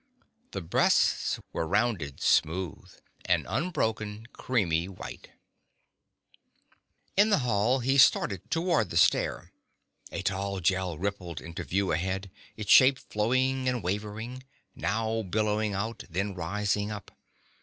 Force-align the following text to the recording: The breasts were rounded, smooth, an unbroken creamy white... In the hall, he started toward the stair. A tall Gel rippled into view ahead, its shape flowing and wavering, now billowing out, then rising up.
The 0.49 0.61
breasts 0.61 1.39
were 1.53 1.67
rounded, 1.67 2.21
smooth, 2.21 2.91
an 3.25 3.45
unbroken 3.47 4.25
creamy 4.33 4.87
white... 4.87 5.29
In 7.15 7.29
the 7.29 7.37
hall, 7.45 7.81
he 7.81 7.99
started 7.99 8.49
toward 8.49 8.89
the 8.89 8.97
stair. 8.97 9.51
A 10.11 10.23
tall 10.23 10.59
Gel 10.59 10.97
rippled 10.97 11.39
into 11.39 11.63
view 11.63 11.91
ahead, 11.91 12.31
its 12.57 12.71
shape 12.71 12.97
flowing 12.97 13.69
and 13.69 13.83
wavering, 13.83 14.41
now 14.73 15.21
billowing 15.21 15.75
out, 15.75 16.03
then 16.09 16.33
rising 16.33 16.89
up. 16.89 17.11